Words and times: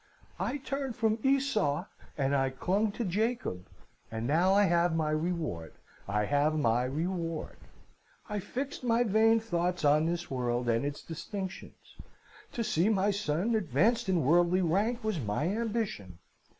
'I 0.39 0.57
turned 0.57 0.95
from 0.95 1.19
Esau, 1.21 1.85
and 2.17 2.35
I 2.35 2.49
clung 2.49 2.91
to 2.93 3.05
Jacob. 3.05 3.67
And 4.09 4.25
now 4.25 4.51
I 4.51 4.63
have 4.63 4.95
my 4.95 5.11
reward, 5.11 5.73
I 6.07 6.25
have 6.25 6.57
my 6.57 6.85
reward! 6.85 7.57
I 8.27 8.39
fixed 8.39 8.83
my 8.83 9.03
vain 9.03 9.39
thoughts 9.39 9.85
on 9.85 10.07
this 10.07 10.31
world, 10.31 10.67
and 10.67 10.83
its 10.83 11.03
distinctions. 11.03 11.97
To 12.53 12.63
see 12.63 12.89
my 12.89 13.11
son 13.11 13.53
advanced 13.53 14.09
in 14.09 14.25
worldly 14.25 14.63
rank 14.63 15.03
was 15.03 15.19
my 15.19 15.47
ambition. 15.47 16.17